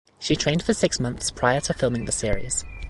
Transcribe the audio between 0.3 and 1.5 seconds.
trained for six months